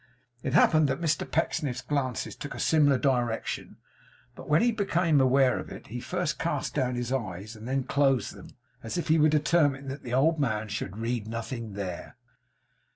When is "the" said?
10.01-10.15